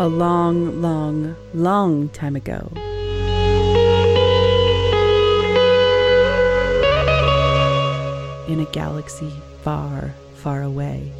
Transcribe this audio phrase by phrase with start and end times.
[0.00, 2.70] a long, long, long time ago.
[8.48, 9.30] In a galaxy
[9.62, 11.12] far, far away.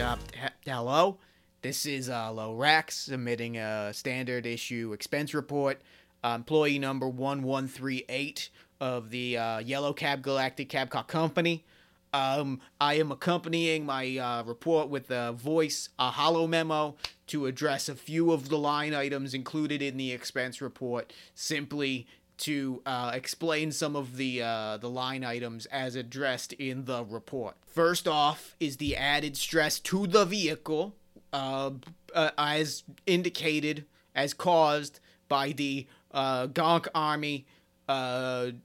[0.00, 1.18] Uh, he- hello,
[1.60, 5.80] this is uh, Lorax submitting a standard issue expense report.
[6.24, 8.48] Uh, employee number 1138
[8.80, 11.64] of the uh, Yellow Cab Galactic Cabcock Company.
[12.12, 16.96] Um, I am accompanying my uh, report with a voice, a holo memo
[17.28, 22.06] to address a few of the line items included in the expense report, simply
[22.38, 27.56] to uh, explain some of the uh, the line items as addressed in the report.
[27.66, 30.94] First off is the added stress to the vehicle,
[31.32, 31.70] uh,
[32.14, 37.46] uh, as indicated, as caused by the uh, Gonk Army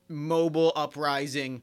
[0.10, 1.62] mobile uprising.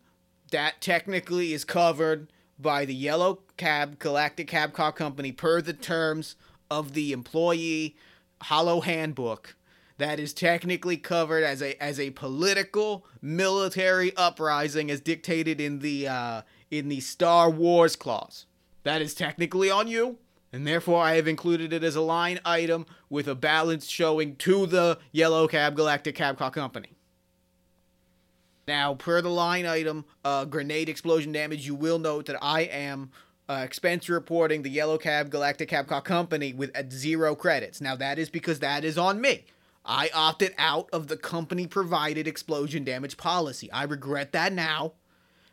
[0.51, 6.37] That technically is covered by the Yellow Cab Galactic Cab Car Company per the terms
[6.70, 7.97] of the employee
[8.42, 9.56] holo handbook
[9.98, 16.09] that is technically covered as a as a political military uprising as dictated in the
[16.09, 18.47] uh, in the Star Wars clause.
[18.83, 20.19] That is technically on you,
[20.53, 24.67] and therefore I have included it as a line item with a balance showing to
[24.67, 26.94] the Yellow Cab Galactic Cab Car Company.
[28.67, 33.11] Now, per the line item, uh, grenade explosion damage, you will note that I am
[33.48, 37.81] uh, expense reporting the Yellow Cab Galactic Cab Company with at zero credits.
[37.81, 39.45] Now, that is because that is on me.
[39.84, 43.71] I opted out of the company provided explosion damage policy.
[43.71, 44.95] I regret that now,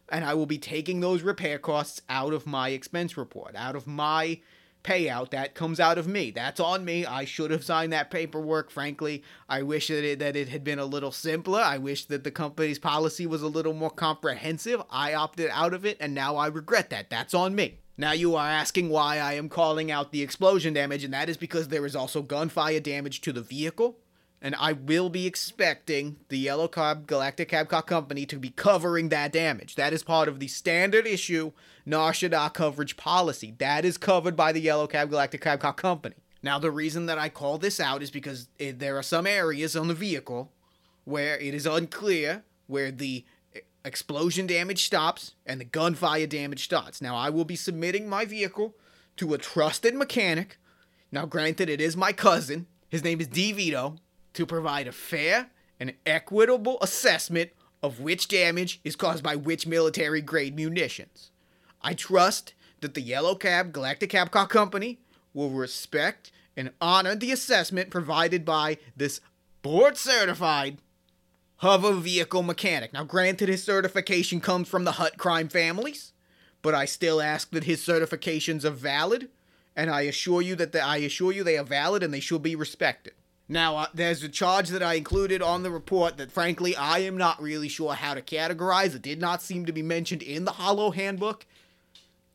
[0.08, 3.88] and I will be taking those repair costs out of my expense report, out of
[3.88, 4.40] my
[4.84, 6.32] payout that comes out of me.
[6.32, 7.06] That's on me.
[7.06, 8.72] I should have signed that paperwork.
[8.72, 11.62] Frankly, I wish that it, that it had been a little simpler.
[11.62, 14.82] I wish that the company's policy was a little more comprehensive.
[14.90, 17.10] I opted out of it, and now I regret that.
[17.10, 17.80] That's on me.
[17.98, 21.38] Now you are asking why I am calling out the explosion damage, and that is
[21.38, 23.98] because there is also gunfire damage to the vehicle.
[24.42, 29.10] And I will be expecting the Yellow Cab Galactic Cab Car Company to be covering
[29.10, 29.76] that damage.
[29.76, 31.52] That is part of the standard issue
[31.86, 33.54] Nar Shaddaa coverage policy.
[33.60, 36.16] That is covered by the Yellow Cab Galactic Cab Car Company.
[36.44, 39.76] Now, the reason that I call this out is because it, there are some areas
[39.76, 40.52] on the vehicle
[41.04, 43.26] where it is unclear where the
[43.56, 47.02] eh, explosion damage stops and the gunfire damage starts.
[47.02, 48.76] Now, I will be submitting my vehicle
[49.18, 50.58] to a trusted mechanic.
[51.12, 52.66] Now, granted, it is my cousin.
[52.90, 53.98] His name is DeVito
[54.34, 55.50] to provide a fair
[55.80, 57.52] and equitable assessment
[57.84, 61.32] of which damage is caused by which military grade munitions.
[61.82, 65.00] I trust that the Yellow Cab Galactic Cab Car Company
[65.34, 69.22] will respect and honor the assessment provided by this
[69.62, 70.78] board certified
[71.58, 72.92] hover vehicle mechanic.
[72.94, 76.12] Now, granted, his certification comes from the Hutt crime families,
[76.62, 79.30] but I still ask that his certifications are valid,
[79.76, 82.44] and I assure you that the, I assure you they are valid and they should
[82.44, 83.14] be respected.
[83.52, 87.18] Now, uh, there's a charge that I included on the report that, frankly, I am
[87.18, 88.96] not really sure how to categorize.
[88.96, 91.46] It did not seem to be mentioned in the Holo Handbook,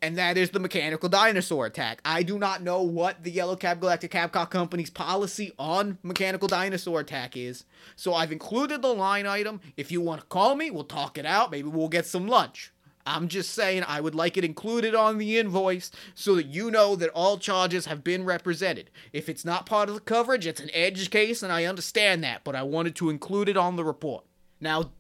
[0.03, 2.03] and that is the mechanical dinosaur attack.
[2.05, 7.01] I do not know what the Yellow Cab Galactic Cabcock Company's policy on mechanical dinosaur
[7.01, 7.65] attack is,
[7.97, 9.63] so I've included the line item.
[9.79, 11.51] If you want to call me, we'll talk it out.
[11.51, 12.73] Maybe we'll get some lunch.
[13.07, 16.97] I'm just saying I would like it included on the invoice so that you know
[16.97, 18.91] that all charges have been represented.
[19.13, 22.43] If it's not part of the coverage, it's an edge case, and I understand that,
[22.43, 24.25] but I wanted to include it on the report.
[24.61, 24.91] Now,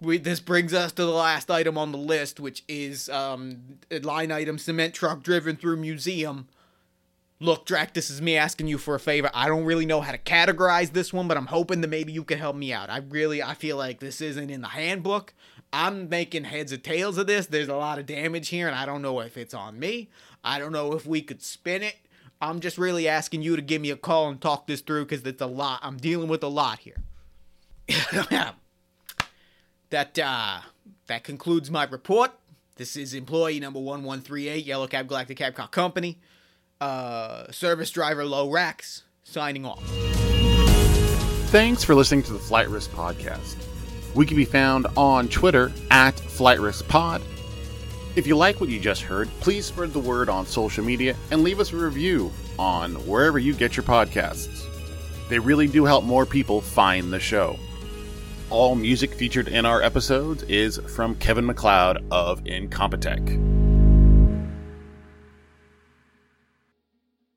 [0.00, 4.30] we, this brings us to the last item on the list, which is um, line
[4.30, 6.46] item cement truck driven through museum.
[7.40, 9.30] Look, Drac, this is me asking you for a favor.
[9.32, 12.24] I don't really know how to categorize this one, but I'm hoping that maybe you
[12.24, 12.90] can help me out.
[12.90, 15.34] I really, I feel like this isn't in the handbook.
[15.72, 17.46] I'm making heads or tails of this.
[17.46, 20.08] There's a lot of damage here, and I don't know if it's on me.
[20.42, 21.96] I don't know if we could spin it.
[22.40, 25.24] I'm just really asking you to give me a call and talk this through because
[25.24, 25.78] it's a lot.
[25.82, 26.96] I'm dealing with a lot here.
[29.90, 30.60] that uh,
[31.06, 32.32] that concludes my report.
[32.76, 36.18] This is employee number 1138, Yellow Cab Galactic Cab Car Company.
[36.80, 39.82] Uh, service driver Low Rax signing off.
[41.50, 43.56] Thanks for listening to the Flight Risk Podcast.
[44.14, 47.22] We can be found on Twitter at Flight Risk Pod.
[48.16, 51.42] If you like what you just heard, please spread the word on social media and
[51.42, 54.64] leave us a review on wherever you get your podcasts.
[55.28, 57.58] They really do help more people find the show.
[58.50, 63.57] All music featured in our episodes is from Kevin MacLeod of Incompetech.